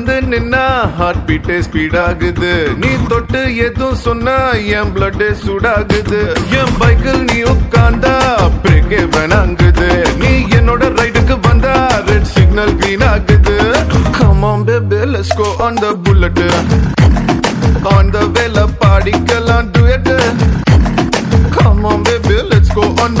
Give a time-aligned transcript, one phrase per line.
[0.00, 0.60] வந்து நின்னா
[0.98, 2.50] heart பீட்டே speed ஆகுது
[2.82, 4.36] நீ தொட்டு எதுவும் சொன்னா
[4.76, 6.20] என் பிளட் சூடாகுது
[6.60, 8.12] என் பைக்கில் நீ உட்காந்தா
[8.62, 9.88] பிரேக்கே வேணாங்குது
[10.22, 11.74] நீ என்னோட ரைடுக்கு வந்தா
[12.08, 13.58] ரெட் சிக்னல் கிரீன் ஆகுது
[14.20, 16.42] come on babe let's go on the bullet
[17.96, 20.10] on the வேல பாடிக்கலாம் duet
[21.58, 23.20] come on baby let's go on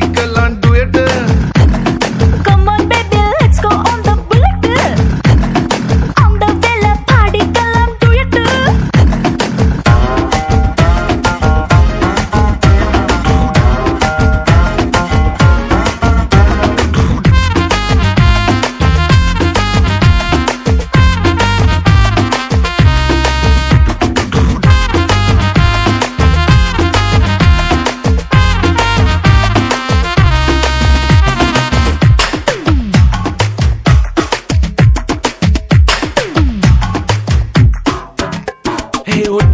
[0.00, 0.35] radical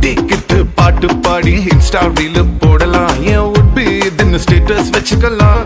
[0.05, 5.65] மாட்டிக்கிட்டு பாட்டு பாடி இன்ஸ்டா ரீல் போடலாம் ஏன் உட்பி இதுன்னு ஸ்டேட்டஸ் வச்சுக்கலாம்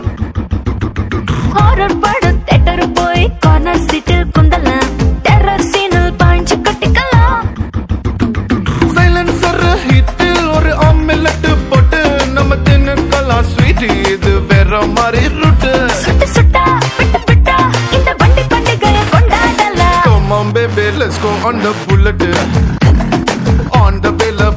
[21.00, 22.22] let's go on the bullet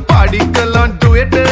[0.10, 1.46] பாடிக்கலாம் டுயட்டு